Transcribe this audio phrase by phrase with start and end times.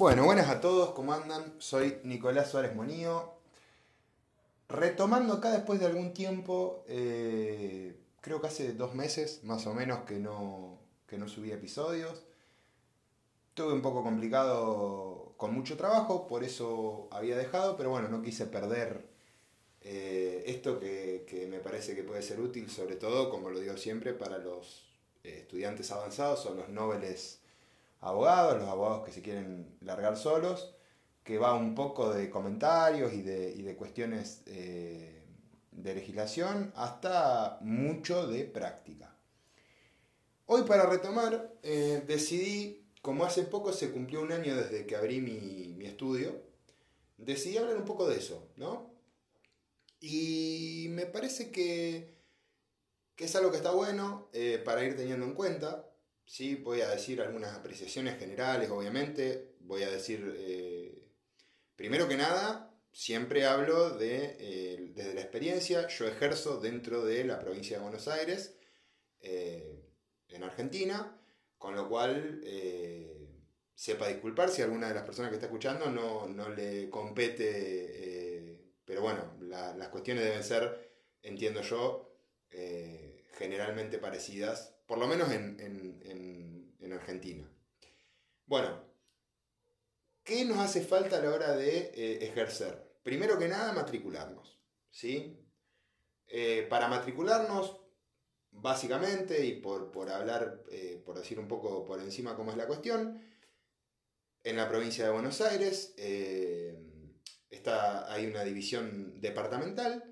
[0.00, 1.56] Bueno, buenas a todos, ¿cómo andan?
[1.58, 3.34] Soy Nicolás Suárez Monío.
[4.66, 10.06] Retomando acá después de algún tiempo, eh, creo que hace dos meses más o menos
[10.06, 12.22] que no, que no subí episodios.
[13.52, 18.46] Tuve un poco complicado con mucho trabajo, por eso había dejado, pero bueno, no quise
[18.46, 19.06] perder
[19.82, 23.76] eh, esto que, que me parece que puede ser útil, sobre todo, como lo digo
[23.76, 24.82] siempre, para los
[25.24, 27.39] eh, estudiantes avanzados o los nobles
[28.00, 30.74] abogados, los abogados que se quieren largar solos,
[31.22, 35.22] que va un poco de comentarios y de, cuestiones eh,
[35.70, 39.14] de legislación hasta mucho de práctica.
[40.46, 45.20] Hoy para retomar, eh, decidí, como hace poco se cumplió un año desde que abrí
[45.20, 46.42] mi, estudio,
[47.18, 48.90] decidí hablar un poco de eso, ¿no?
[50.00, 52.16] Y me parece que,
[53.14, 55.89] que es algo que está bueno eh, para ir teniendo en cuenta.
[56.24, 59.56] Sí, voy a decir algunas apreciaciones generales, obviamente.
[59.60, 61.02] Voy a decir, eh,
[61.76, 65.88] primero que nada, siempre hablo de, eh, desde la experiencia.
[65.88, 68.56] Yo ejerzo dentro de la provincia de Buenos Aires,
[69.20, 69.82] eh,
[70.28, 71.20] en Argentina,
[71.58, 72.40] con lo cual
[73.74, 78.70] sepa disculpar si alguna de las personas que está escuchando no, no le compete.
[78.84, 80.90] pero bueno, las cuestiones deben ser,
[81.22, 82.14] entiendo yo,
[83.40, 85.48] generalmente parecidas por lo menos en,
[86.92, 87.48] Argentina.
[88.44, 88.84] Bueno,
[90.24, 92.98] ¿qué nos hace falta a la hora de eh, ejercer?
[93.02, 94.60] Primero que nada, matricularnos.
[94.90, 95.40] ¿sí?
[96.26, 97.80] Eh, para matricularnos,
[98.50, 103.24] básicamente, y por, hablar, eh, por decir un poco por encima cómo es la cuestión,
[104.42, 105.94] en la provincia de Buenos Aires
[107.48, 110.09] está, hay una división departamental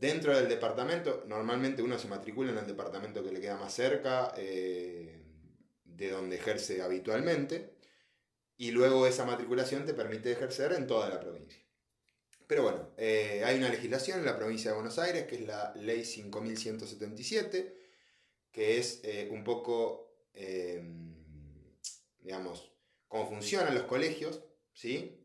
[0.00, 4.32] Dentro del departamento, normalmente uno se matricula en el departamento que le queda más cerca
[4.36, 5.22] eh,
[5.84, 7.76] de donde ejerce habitualmente,
[8.58, 11.62] y luego esa matriculación te permite ejercer en toda la provincia.
[12.46, 15.74] Pero bueno, eh, hay una legislación en la provincia de Buenos Aires, que es la
[15.74, 17.74] ley 5177,
[18.52, 20.26] que es eh, un poco,
[22.18, 22.70] digamos,
[23.08, 24.42] cómo funcionan los colegios,
[24.74, 25.22] ¿sí?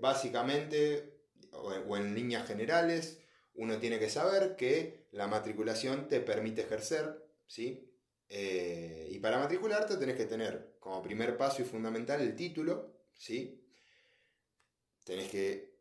[0.00, 1.15] básicamente
[1.52, 3.20] o en líneas generales,
[3.56, 7.90] uno tiene que saber que la matriculación te permite ejercer, ¿sí?
[8.28, 13.64] Eh, y para matricularte tenés que tener como primer paso y fundamental el título, ¿sí?
[15.04, 15.76] Tenés que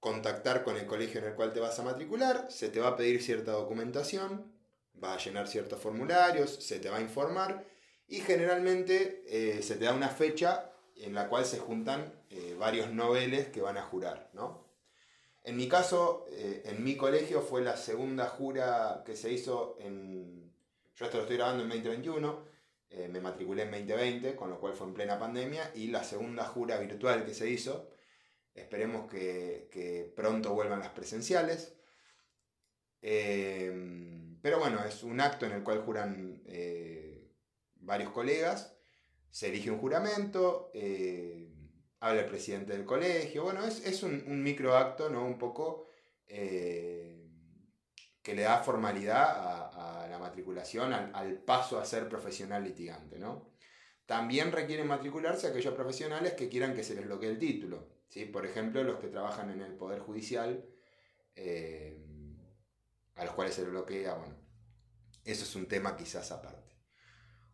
[0.00, 2.96] contactar con el colegio en el cual te vas a matricular, se te va a
[2.96, 4.52] pedir cierta documentación,
[4.94, 7.64] vas a llenar ciertos formularios, se te va a informar
[8.08, 12.92] y generalmente eh, se te da una fecha en la cual se juntan eh, varios
[12.92, 14.61] noveles que van a jurar, ¿no?
[15.44, 20.52] En mi caso, eh, en mi colegio fue la segunda jura que se hizo en...
[20.94, 22.44] Yo esto lo estoy grabando en 2021,
[22.90, 26.44] eh, me matriculé en 2020, con lo cual fue en plena pandemia, y la segunda
[26.44, 27.90] jura virtual que se hizo,
[28.54, 31.74] esperemos que, pronto vuelvan las presenciales.
[33.00, 33.72] Eh,
[34.40, 36.42] pero bueno, es un acto en el cual juran
[37.76, 38.76] varios colegas,
[39.30, 40.70] se elige un juramento,
[42.02, 45.24] habla el presidente del colegio, bueno, es, un, un microacto, ¿no?
[45.24, 45.86] Un poco
[46.26, 47.30] eh,
[48.20, 53.52] que le da formalidad a, la matriculación, al, paso a ser profesional litigante, ¿no?
[54.04, 58.24] También requieren matricularse aquellos profesionales que quieran que se les bloquee el título, ¿sí?
[58.24, 60.68] Por ejemplo, los que trabajan en el Poder Judicial,
[61.36, 62.04] eh,
[63.14, 64.34] a los cuales se les bloquea, bueno,
[65.24, 66.76] eso es un tema quizás aparte.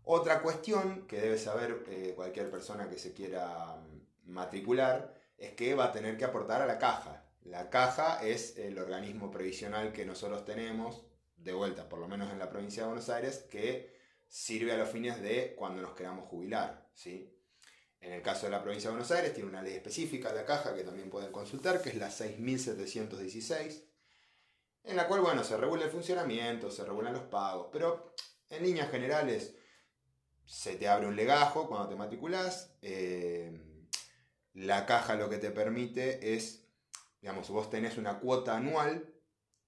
[0.04, 3.78] Otra cuestión que debe saber eh, cualquier persona que se quiera
[4.28, 7.24] matricular es que va a tener que aportar a la caja.
[7.42, 11.06] La caja es el organismo previsional que nosotros tenemos,
[11.36, 13.96] de vuelta, por lo menos en la provincia de Buenos Aires, que
[14.28, 16.90] sirve a los fines de cuando nos queramos jubilar.
[16.92, 17.34] ¿sí?
[18.00, 20.74] En el caso de la provincia de Buenos Aires tiene una ley específica la caja
[20.74, 23.84] que también pueden consultar, que es la 6716,
[24.84, 28.14] en la cual bueno, se regula el funcionamiento, se regulan los pagos, pero
[28.50, 29.54] en líneas generales
[30.44, 32.74] se te abre un legajo cuando te matriculás.
[32.82, 33.67] Eh,
[34.58, 36.66] la caja lo que te permite es,
[37.22, 39.06] digamos, vos tenés una cuota anual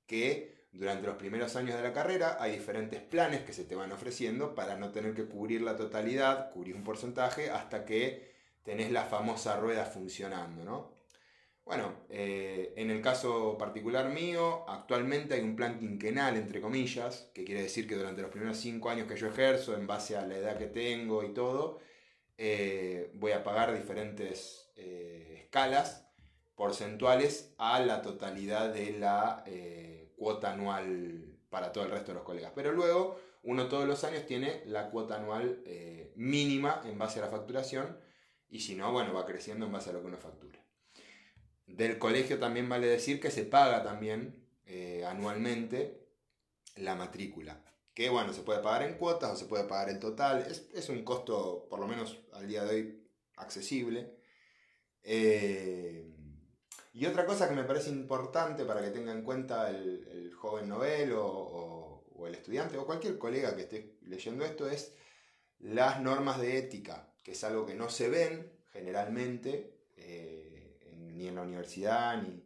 [0.06, 3.92] que durante los primeros años de la carrera hay diferentes planes que se te van
[3.92, 8.34] ofreciendo para no tener que cubrir la totalidad, cubrir un porcentaje hasta que
[8.64, 11.00] tenés la famosa rueda funcionando, ¿no?
[11.64, 17.44] Bueno, eh, en el caso particular mío, actualmente hay un plan quinquenal, entre comillas, que
[17.44, 20.36] quiere decir que durante los primeros cinco años que yo ejerzo, en base a la
[20.36, 21.78] edad que tengo y todo,
[22.38, 26.06] eh, voy a pagar diferentes eh, escalas
[26.54, 32.24] porcentuales a la totalidad de la eh, cuota anual para todo el resto de los
[32.24, 32.52] colegas.
[32.54, 37.22] Pero luego, uno todos los años tiene la cuota anual eh, mínima en base a
[37.22, 37.98] la facturación
[38.48, 40.58] y si no, bueno, va creciendo en base a lo que uno factura.
[41.66, 44.36] Del colegio también vale decir que se paga también
[45.06, 46.00] anualmente
[46.76, 47.62] la matrícula.
[47.94, 50.46] Que bueno, se puede pagar en cuotas o se puede pagar el total.
[50.74, 54.19] Es, un costo, por lo menos al día de hoy, accesible.
[55.02, 56.10] Eh,
[56.92, 61.12] y otra cosa que me parece importante para que tenga en cuenta el, joven novel
[61.14, 64.94] o, el estudiante o cualquier colega que esté leyendo esto es
[65.58, 71.34] las normas de ética, que es algo que no se ven generalmente, eh, ni en
[71.34, 72.44] la universidad, ni...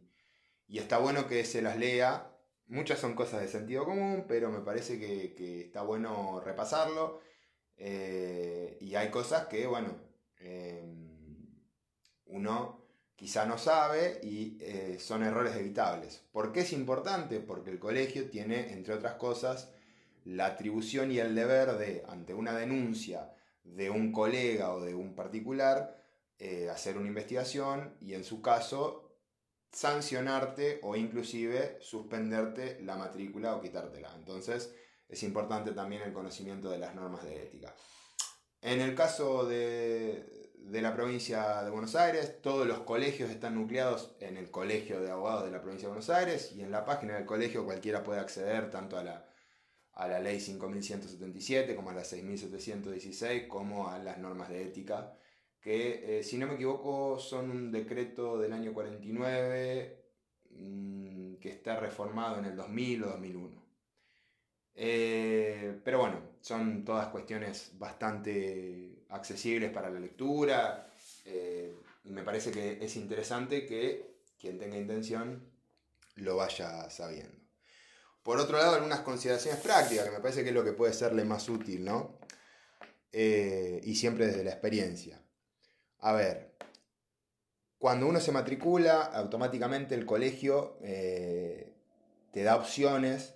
[0.67, 2.31] y está bueno que se las lea.
[2.67, 7.19] Muchas son cosas de sentido común, pero me parece que, está bueno repasarlo.
[7.77, 9.95] Eh, y hay cosas que, bueno,
[10.39, 11.04] em,
[12.35, 12.83] uno
[13.15, 16.21] quizá no sabe y eh, son errores evitables.
[16.31, 17.39] ¿Por qué es importante?
[17.39, 19.71] Porque el colegio tiene, entre otras cosas,
[20.25, 23.33] la atribución y el deber de, ante una denuncia
[23.63, 26.03] de un colega o de un particular,
[26.37, 29.17] eh, hacer una investigación y en su caso
[29.71, 34.13] sancionarte o inclusive suspenderte la matrícula o quitártela.
[34.15, 34.75] Entonces
[35.07, 37.73] es importante también el conocimiento de las normas de ética.
[38.61, 40.34] En el caso de,
[40.65, 45.11] de la provincia de Buenos Aires, todos los colegios están nucleados en el Colegio de
[45.11, 48.19] Abogados de la provincia de Buenos Aires y en la página del colegio cualquiera puede
[48.19, 49.29] acceder tanto a la,
[49.93, 55.15] a la ley 5177 como a la 6716 como a las normas de ética
[55.61, 60.03] que eh, si no me equivoco son un decreto del año 49
[60.49, 63.64] mm, que está reformado en el 2000 o 2001.
[64.75, 70.91] Eh, pero bueno, son todas cuestiones bastante accesibles para la lectura
[71.23, 71.73] eh,
[72.03, 75.49] me parece que es interesante que quien tenga intención
[76.15, 77.35] lo vaya sabiendo.
[78.21, 81.23] Por otro lado, algunas consideraciones prácticas, que me parece que es lo que puede serle
[81.23, 82.19] más útil, ¿no?
[83.17, 85.21] y siempre desde la experiencia.
[85.99, 86.55] A ver,
[87.77, 91.71] cuando uno se matricula, automáticamente el colegio eh,
[92.31, 93.34] te da opciones,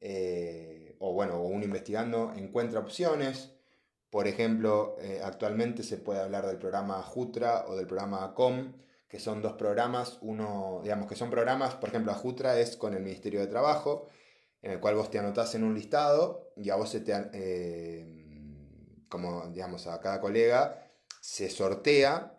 [0.00, 3.52] eh, o bueno, uno investigando encuentra opciones.
[4.10, 8.72] Por ejemplo, eh, actualmente se puede hablar del programa Jutra o del programa COM,
[9.08, 13.02] que son dos programas, uno, digamos que son programas, por ejemplo, Jutra es con el
[13.02, 14.08] Ministerio de Trabajo,
[14.62, 17.12] en el cual vos te anotás en un listado y a vos se te,
[19.08, 20.86] como digamos a cada colega,
[21.20, 22.36] se sortea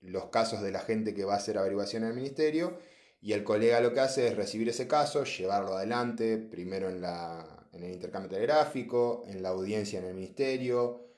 [0.00, 2.78] los casos de la gente que va a hacer averiguación en el ministerio
[3.26, 7.66] y el colega lo que hace es recibir ese caso, llevarlo adelante, primero en, la,
[7.72, 11.08] en el intercambio telegráfico, en la audiencia en el ministerio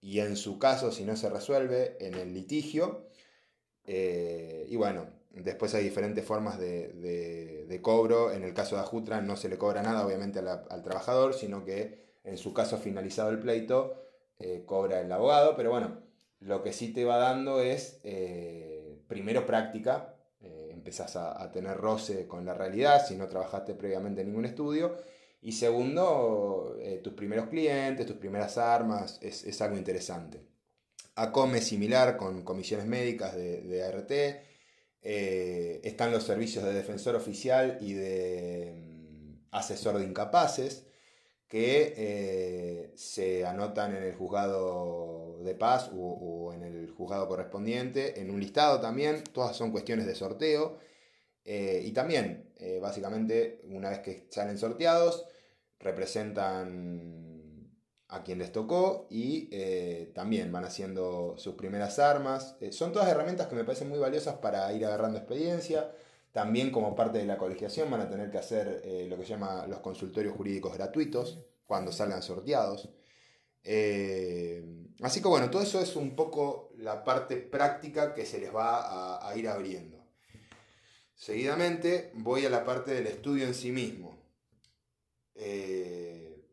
[0.00, 3.06] y en su caso, si no se resuelve, en el litigio.
[3.84, 8.32] Eh, y bueno, después hay diferentes formas de, cobro.
[8.32, 12.06] En el caso de Ajutra no se le cobra nada, obviamente, al trabajador, sino que
[12.24, 14.02] en su caso finalizado el pleito,
[14.40, 16.02] eh, cobra el abogado, pero bueno,
[16.40, 20.15] lo que sí te va dando es, eh, primero práctica,
[20.86, 24.96] empezás a, tener roce con la realidad si no trabajaste previamente en ningún estudio,
[25.42, 30.40] y segundo, tus primeros clientes, tus primeras armas, es, algo interesante.
[31.16, 34.12] ACOM es similar con comisiones médicas de, de ART,
[35.02, 40.86] están los servicios de defensor oficial y de mm, asesor de incapaces,
[41.48, 48.30] que eh, se anotan en el juzgado de paz o, en el juzgado correspondiente, en
[48.30, 50.78] un listado también, todas son cuestiones de sorteo.
[51.44, 55.24] Eh, y también, eh, básicamente, una vez que salen sorteados,
[55.78, 57.70] representan
[58.08, 59.50] a quien les tocó y
[60.14, 62.56] también van haciendo sus primeras armas.
[62.70, 65.90] son todas herramientas que me parecen muy valiosas para ir agarrando experiencia.
[66.36, 69.30] También como parte de la colegiación van a tener que hacer eh, lo que se
[69.30, 72.90] llama los consultorios jurídicos gratuitos cuando salgan sorteados.
[73.62, 74.62] Eh,
[75.00, 79.26] así que bueno, todo eso es un poco la parte práctica que se les va
[79.26, 80.04] a, ir abriendo.
[81.14, 84.22] Seguidamente voy a la parte del estudio en sí mismo.
[85.36, 86.44] Eh,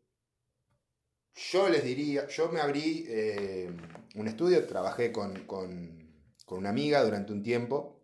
[1.34, 3.06] yo les diría, yo me abrí
[4.14, 6.08] un estudio, trabajé con, con
[6.48, 7.94] una amiga durante un tiempo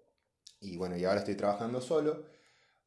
[0.61, 2.25] y bueno, y ahora estoy trabajando solo.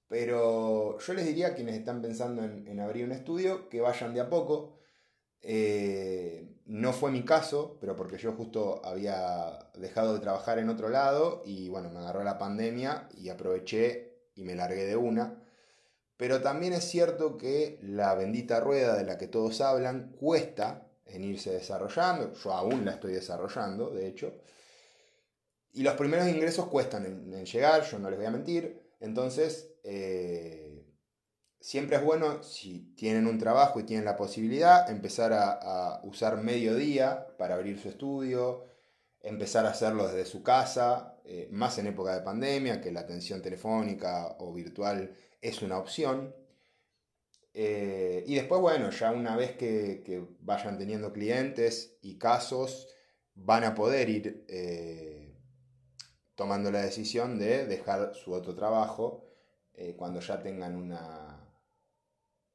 [0.08, 4.22] Pero yo les diría a quienes están pensando en, abrir un estudio que vayan de
[4.22, 4.77] a poco.
[5.42, 10.89] Eh, no fue mi caso, pero porque yo justo había dejado de trabajar en otro
[10.89, 15.42] lado y bueno, me agarró la pandemia y aproveché y me largué de una.
[16.18, 21.24] Pero también es cierto que la bendita rueda de la que todos hablan cuesta en
[21.24, 22.34] irse desarrollando.
[22.34, 24.34] Yo aún la estoy desarrollando, de hecho.
[25.74, 28.80] Y los primeros ingresos cuestan en, llegar, yo no les voy a mentir.
[29.00, 30.86] Entonces, eh,
[31.60, 37.25] siempre es bueno, si tienen un trabajo y tienen la posibilidad, empezar a, usar mediodía
[37.39, 38.65] para abrir su estudio,
[39.22, 43.42] empezar a hacerlo desde su casa, eh, más en época de pandemia, que la atención
[43.42, 46.36] telefónica o virtual es una opción.
[47.56, 52.89] Eh, y después, bueno, ya una vez que, vayan teniendo clientes y casos,
[53.34, 54.46] van a poder ir
[56.35, 59.25] tomando la decisión de dejar su otro trabajo
[59.97, 61.33] cuando ya tengan una,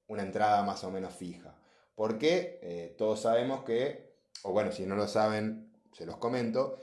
[0.08, 1.56] una entrada más o menos fija.
[1.94, 6.78] Porque eh, todos sabemos que, o bueno, si no lo saben, se los comento.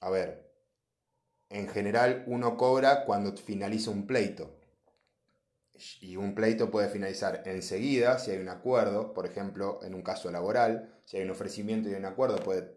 [0.00, 0.52] A ver,
[1.50, 4.54] en general uno cobra cuando finaliza un pleito.
[6.00, 10.30] Y un pleito puede finalizar enseguida si hay un acuerdo, por ejemplo, en un caso
[10.30, 12.74] laboral, si hay un ofrecimiento y un acuerdo, puede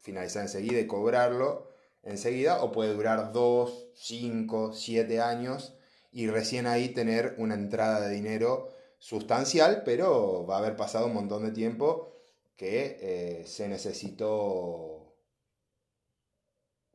[0.00, 1.71] finalizar enseguida y cobrarlo
[2.02, 5.76] enseguida, o puede durar 2, 5, 7 años
[6.10, 8.68] y recién ahí tener una entrada de dinero
[8.98, 12.12] sustancial, pero va a haber pasado un montón de tiempo
[12.56, 15.16] que eh, se necesitó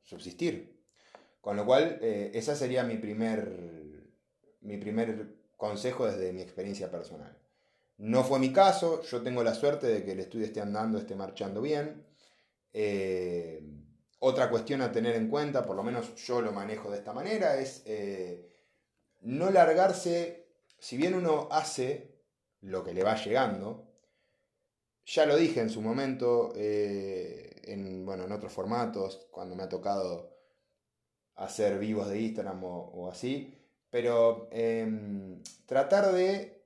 [0.03, 0.77] subsistir.
[1.41, 4.07] Con lo cual, eh, ese sería mi primer,
[4.61, 7.37] mi primer consejo desde mi experiencia personal.
[7.97, 11.15] No fue mi caso, yo tengo la suerte de que el estudio esté andando, esté
[11.15, 12.05] marchando bien.
[12.73, 13.63] Eh,
[14.19, 17.57] otra cuestión a tener en cuenta, por lo menos yo lo manejo de esta manera,
[17.57, 17.83] es
[19.21, 20.47] no largarse
[20.79, 22.17] si bien uno hace
[22.61, 23.87] lo que le va llegando,
[25.05, 29.69] ya lo dije en su momento, eh, en, bueno, en otros formatos, cuando me ha
[29.69, 30.35] tocado
[31.35, 33.53] hacer vivos de Instagram o, así,
[33.89, 36.65] pero em, tratar de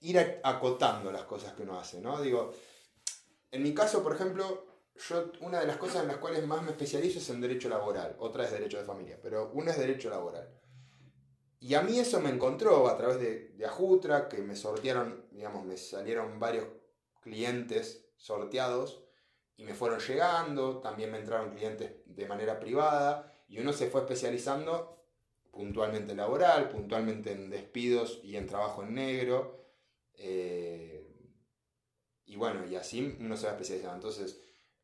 [0.00, 2.22] ir acotando las cosas que uno hace, ¿no?
[2.22, 2.52] Digo,
[3.50, 4.66] en mi caso, por ejemplo,
[4.98, 8.16] yo una de las cosas en las cuales más me especializo es en derecho laboral,
[8.18, 10.48] otra es derecho de familia, pero una es derecho laboral.
[11.60, 15.64] Y a mí eso me encontró a través de, de Ajutra, que me sortearon, digamos,
[15.64, 16.66] me salieron varios
[17.20, 19.04] clientes sorteados
[19.56, 24.02] y me fueron llegando, también me entraron clientes de manera privada y uno se fue
[24.02, 24.98] especializando
[25.50, 29.66] puntualmente laboral, puntualmente en despidos y en trabajo en negro.
[30.14, 31.04] Eh,
[32.26, 33.96] y bueno, y así uno se va especializando.
[33.96, 34.40] Entonces,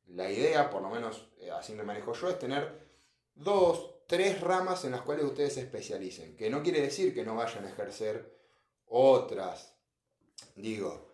[0.06, 2.88] la idea, por lo menos eh, así me manejo yo, es tener
[3.34, 6.36] dos, tres ramas en las cuales ustedes se especialicen.
[6.36, 8.34] Que no quiere decir que no vayan a ejercer
[8.86, 9.74] otras.
[10.56, 11.10] Digo,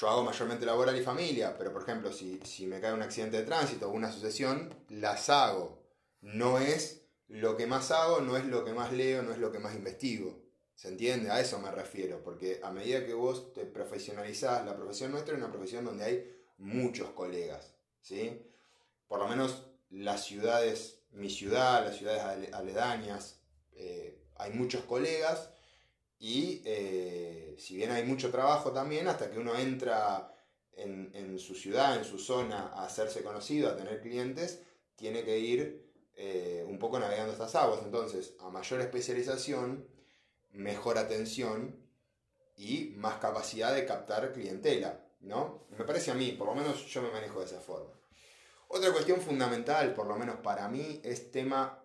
[0.00, 3.44] yo hago mayormente laboral y familia, pero por ejemplo, si, me cae un accidente de
[3.44, 5.82] tránsito o una sucesión, las hago.
[6.20, 9.52] No es lo que más hago, no es lo que más leo, no es lo
[9.52, 10.42] que más investigo.
[10.74, 11.30] ¿Se entiende?
[11.30, 15.40] A eso me refiero, porque a medida que vos te profesionalizás, la profesión nuestra es
[15.40, 18.42] una profesión donde hay muchos colegas, ¿sí?
[19.06, 23.38] Por lo menos las ciudades mi ciudad, las ciudades aledañas,
[23.72, 25.50] eh, hay muchos colegas
[26.18, 30.32] y eh, si bien hay mucho trabajo también, hasta que uno entra
[30.76, 34.60] en, su ciudad, en su zona, a hacerse conocido, a tener clientes,
[34.96, 37.80] tiene que ir eh, un poco navegando estas aguas.
[37.84, 39.86] Entonces, a mayor especialización,
[40.50, 41.76] mejor atención
[42.56, 45.00] y más capacidad de captar clientela.
[45.24, 45.66] ¿No?
[45.76, 47.90] Me parece a mí, por lo menos yo me manejo de esa forma.
[48.68, 51.84] Otra cuestión fundamental, por lo menos para mí, es tema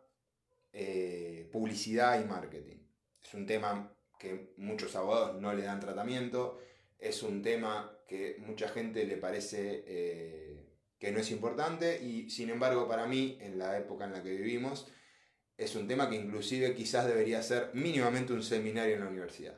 [0.72, 2.78] eh, publicidad y marketing.
[3.24, 6.60] Es un tema que muchos abogados no le dan tratamiento,
[6.98, 12.50] es un tema que mucha gente le parece eh, que no es importante y sin
[12.50, 14.92] embargo para mí, en la época en la que vivimos,
[15.58, 19.58] es un tema que inclusive quizás debería ser mínimamente un seminario en la universidad.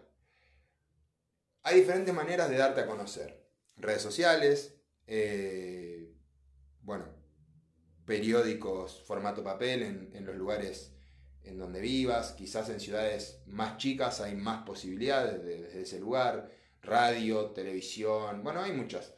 [1.64, 3.41] Hay diferentes maneras de darte a conocer.
[3.78, 4.76] Redes sociales,
[5.08, 6.14] eh,
[6.82, 7.06] bueno,
[8.06, 10.94] periódicos formato papel en, los lugares
[11.44, 16.52] en donde vivas, quizás en ciudades más chicas hay más posibilidades desde ese lugar,
[16.82, 19.14] radio, televisión, bueno, hay muchas.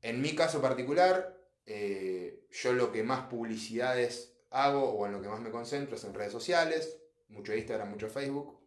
[0.00, 5.28] En mi caso particular, eh, yo lo que más publicidades hago o en lo que
[5.28, 8.60] más me concentro es en redes sociales, mucho Instagram, mucho Facebook.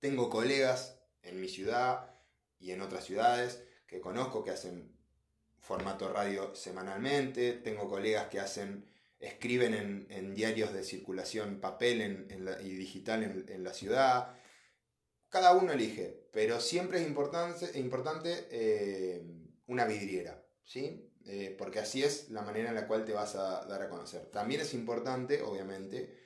[0.00, 2.17] Tengo colegas en mi ciudad
[2.58, 4.96] y en otras ciudades que conozco que hacen
[5.60, 8.86] formato radio semanalmente, tengo colegas que hacen,
[9.18, 12.26] escriben en, diarios de circulación papel
[12.62, 14.34] y digital en, la ciudad.
[15.28, 19.22] Cada uno elige, pero siempre es importante, importante eh,
[19.66, 21.04] una vidriera, ¿sí?
[21.26, 24.26] Eh, porque así es la manera en la cual te vas a dar a conocer.
[24.30, 26.18] También es importante, obviamente,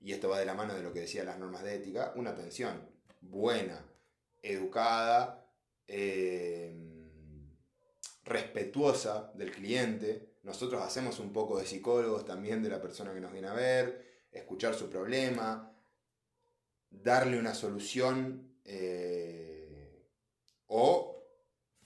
[0.00, 2.30] y esto va de la mano de lo que decía las normas de ética, una
[2.30, 2.88] atención
[3.20, 3.84] buena,
[4.42, 5.47] educada,
[5.88, 6.74] eh,
[8.24, 10.36] respetuosa del cliente.
[10.42, 14.26] Nosotros hacemos un poco de psicólogos también de la persona que nos viene a ver,
[14.30, 15.74] escuchar su problema,
[16.90, 20.06] darle una solución eh,
[20.66, 21.24] o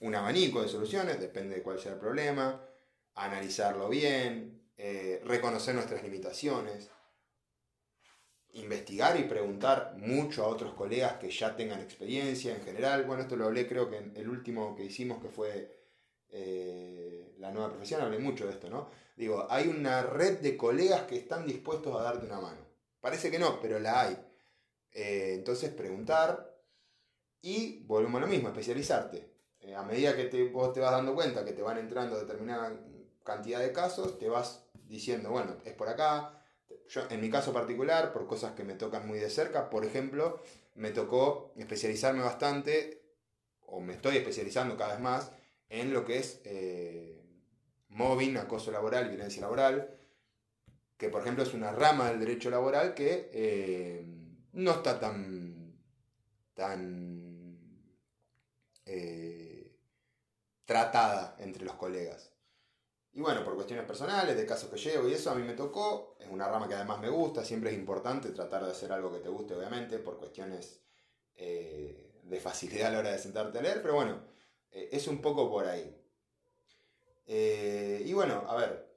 [0.01, 2.69] un abanico de soluciones, depende de cuál sea el problema,
[3.15, 6.91] analizarlo bien, eh, reconocer nuestras limitaciones,
[8.53, 13.05] investigar y preguntar mucho a otros colegas que ya tengan experiencia en general.
[13.05, 15.83] Bueno, esto lo hablé creo que en el último que hicimos que fue
[16.29, 18.91] eh, la nueva profesión, hablé mucho de esto, ¿no?
[19.17, 22.61] Digo, hay una red de colegas que están dispuestos a darte una mano.
[23.01, 24.17] Parece que no, pero la hay.
[24.93, 26.53] Eh, entonces preguntar
[27.41, 29.33] y volvemos a lo mismo, especializarte.
[29.61, 32.79] Eh, a medida que te, vos te vas dando cuenta que te van entrando determinada
[33.25, 36.42] cantidad de casos, te vas diciendo, bueno, es por acá.
[36.93, 40.43] Yo, en mi caso particular, por cosas que me tocan muy de cerca, por ejemplo,
[40.75, 43.03] me tocó especializarme bastante,
[43.63, 45.33] o me estoy especializando cada vez más,
[45.71, 47.19] en lo que es eh,
[47.89, 49.97] mobbing, acoso laboral, violencia laboral,
[50.99, 54.05] que por ejemplo es una rama del derecho laboral que eh,
[54.53, 55.75] no está tan,
[56.53, 57.59] tan
[58.85, 59.79] eh,
[60.67, 62.32] tratada entre los colegas.
[63.13, 66.17] Y bueno, por cuestiones personales, de casos que llevo y eso a mí me tocó,
[66.19, 69.21] es una rama que además me gusta, siempre es importante tratar de hacer algo que
[69.21, 70.81] te guste, obviamente, por cuestiones
[71.35, 74.23] de facilidad a la hora de sentarte a leer, pero bueno,
[74.71, 75.95] es un poco por ahí.
[77.27, 78.93] y bueno, a ver,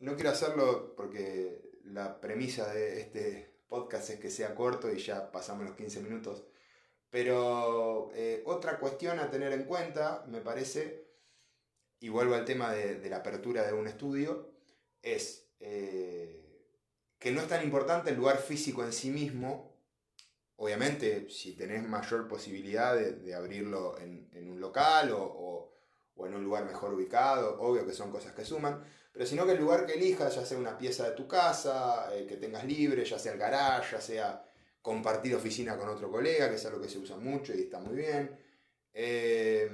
[0.00, 5.32] no quiero hacerlo porque la premisa de este podcast es que sea corto y ya
[5.32, 6.44] pasamos los 15 minutos.
[7.10, 11.03] Pero eh, otra cuestión a tener en cuenta, me parece,
[12.04, 14.50] y vuelvo al tema de, la apertura de un estudio,
[15.00, 16.68] es eh,
[17.18, 19.74] que no es tan importante el lugar físico en sí mismo.
[20.56, 25.72] Obviamente, si tenés mayor posibilidad de, abrirlo en, un local o,
[26.26, 29.60] en un lugar mejor ubicado, obvio que son cosas que suman, pero sino que el
[29.60, 33.18] lugar que elijas, ya sea una pieza de tu casa, eh, que tengas libre, ya
[33.18, 34.44] sea el garage, ya sea
[34.82, 37.96] compartir oficina con otro colega, que es algo que se usa mucho y está muy
[37.96, 38.38] bien.
[38.92, 39.70] Eh,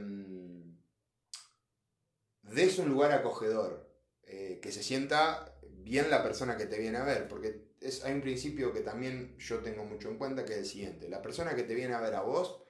[2.55, 3.89] des un lugar acogedor,
[4.25, 8.13] eh, que se sienta bien la persona que te viene a ver, porque es, hay
[8.13, 11.55] un principio que también yo tengo mucho en cuenta, que es el siguiente, la persona
[11.55, 12.63] que te viene a ver a vos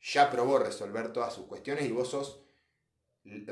[0.00, 2.44] ya probó resolver todas sus cuestiones y vos sos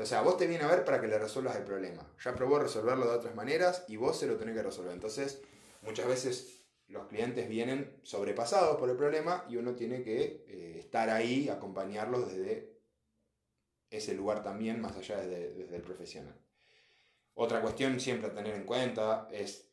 [0.01, 2.11] o sea, vos te viene a ver para que le resuelvas el problema.
[2.23, 4.93] Ya probó resolverlo de otras maneras y vos se lo tenés que resolver.
[4.93, 5.41] Entonces,
[5.81, 11.09] muchas veces los clientes vienen sobrepasados por el problema y uno tiene que eh, estar
[11.09, 12.68] ahí, acompañarlos desde
[13.89, 16.35] ese lugar también, más allá desde, el profesional.
[17.33, 19.69] Otra cuestión siempre a tener en cuenta es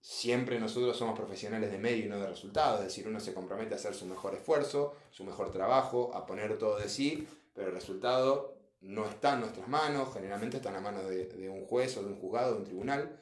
[0.00, 3.74] siempre nosotros somos profesionales de medio y no de resultado, es decir, uno se compromete
[3.74, 7.74] a hacer su mejor esfuerzo, su mejor trabajo, a poner todo de sí, pero el
[7.74, 12.02] resultado no está en nuestras manos, generalmente está en la mano de, un juez o
[12.02, 13.20] de un juzgado, de un tribunal.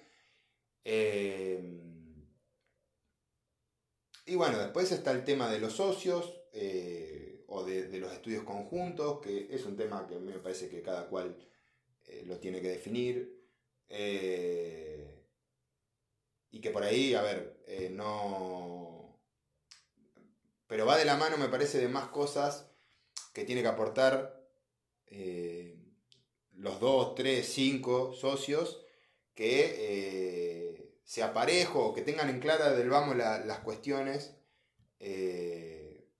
[0.84, 1.90] Eh,
[4.24, 6.99] y bueno, después está el tema de los socios eh,
[7.50, 11.36] o de, los estudios conjuntos, que es un tema que me parece que cada cual
[12.06, 13.38] eh, lo tiene que definir.
[16.52, 19.18] y que por ahí, a ver, no...
[20.66, 22.70] Pero va de la mano, me parece, de más cosas
[23.32, 24.40] que tiene que aportar
[25.06, 25.76] eh,
[26.52, 28.80] los dos, tres, cinco socios
[29.34, 34.36] que eh, se aparejo que tengan en clara del vamos las cuestiones,
[34.98, 35.49] eh,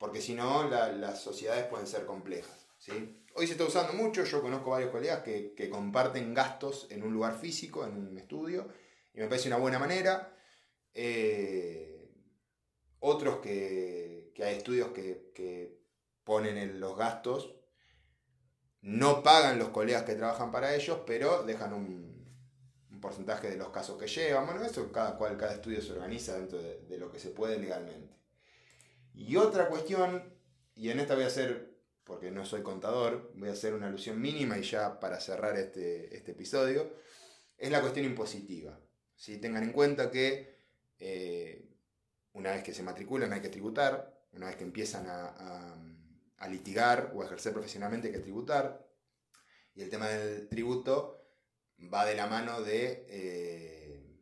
[0.00, 2.66] porque si no las sociedades pueden ser complejas.
[2.78, 3.22] ¿sí?
[3.36, 7.38] Hoy se está usando mucho, yo conozco varios colegas que, comparten gastos en un lugar
[7.38, 8.66] físico, en un estudio,
[9.14, 10.34] y me parece una buena manera.
[12.98, 15.78] otros que, hay estudios que, que
[16.24, 17.60] ponen en los gastos
[18.82, 22.10] no pagan los colegas que trabajan para ellos, pero dejan un,
[23.00, 24.44] porcentaje de los casos que llevan.
[24.44, 28.19] Bueno, eso cada cual, cada estudio se organiza dentro de, lo que se puede legalmente.
[29.20, 30.34] Y otra cuestión,
[30.74, 34.18] y en esta voy a hacer, porque no soy contador, voy a hacer una alusión
[34.18, 36.90] mínima y ya para cerrar este, este episodio,
[37.58, 38.80] es la cuestión impositiva.
[39.14, 40.58] si Tengan en cuenta que
[40.98, 41.68] eh,
[42.32, 47.20] una vez que se matriculan hay que tributar, una vez que empiezan a litigar o
[47.20, 48.88] a ejercer profesionalmente hay que tributar.
[49.74, 51.26] Y el tema del tributo
[51.92, 54.18] va de la mano de, eh,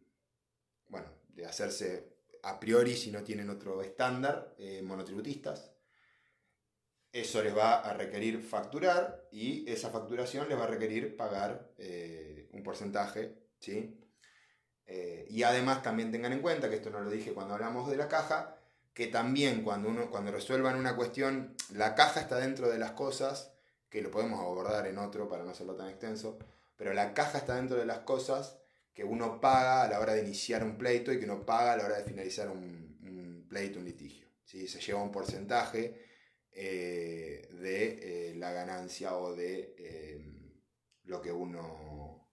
[0.88, 5.72] bueno, de hacerse a priori si no tienen otro estándar, eh, monotributistas.
[7.12, 12.48] Eso les va a requerir facturar y esa facturación les va a requerir pagar eh,
[12.53, 14.05] un porcentaje, ¿sí?
[15.31, 18.09] y además también tengan en cuenta, que esto no lo dije cuando hablamos de la
[18.09, 18.57] caja,
[18.94, 23.53] que también cuando, uno, cuando resuelvan una cuestión, la caja está dentro de las cosas,
[23.90, 26.37] que lo podemos abordar en otro para no hacerlo tan extenso,
[26.77, 28.57] pero la caja está dentro de las cosas
[28.98, 31.76] que uno paga a la hora de iniciar un pleito y que uno paga a
[31.76, 34.26] la hora de finalizar un, pleito, un litigio.
[34.44, 34.66] ¿sí?
[34.66, 36.04] se lleva un porcentaje
[36.50, 40.20] eh, de eh, la ganancia o de eh,
[41.04, 42.28] lo que uno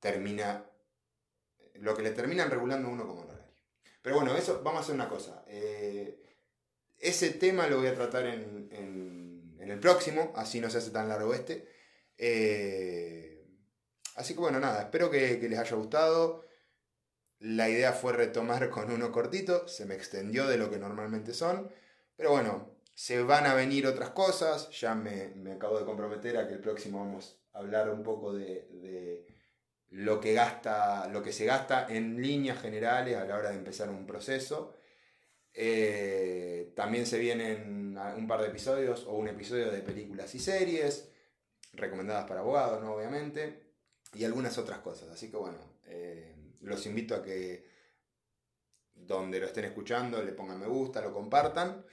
[0.00, 0.64] termina,
[1.74, 3.52] lo que le terminan regulando a uno como honorario.
[4.00, 5.44] Pero bueno, eso, vamos a hacer una cosa.
[6.96, 11.10] ese tema lo voy a tratar en, en, el próximo, así no se hace tan
[11.10, 11.68] largo este.
[14.16, 16.44] Así que bueno, nada, espero que, les haya gustado.
[17.38, 21.70] La idea fue retomar con uno cortito, se me extendió de lo que normalmente son,
[22.16, 26.54] pero bueno, se van a venir otras cosas, ya me, acabo de comprometer a que
[26.54, 29.26] el próximo vamos a hablar un poco de,
[29.90, 33.90] lo, que gasta, lo que se gasta en líneas generales a la hora de empezar
[33.90, 34.76] un proceso.
[35.54, 41.10] Eh, también se vienen un par de episodios o un episodio de películas y series,
[41.72, 42.94] recomendadas para abogados, ¿no?
[42.94, 43.61] obviamente,
[44.14, 45.08] y algunas otras cosas.
[45.10, 47.70] Así que bueno, eh, los invito a que
[48.94, 51.84] donde lo estén escuchando le pongan me gusta, lo compartan.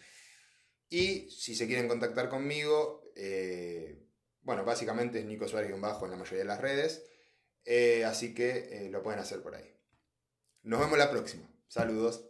[0.90, 4.04] Y si se quieren contactar conmigo, eh,
[4.42, 7.06] bueno, básicamente es Nico Suárez bajo en la mayoría de las redes.
[7.66, 9.76] Eh, así que lo pueden hacer por ahí.
[10.64, 11.48] Nos vemos la próxima.
[11.68, 12.29] Saludos.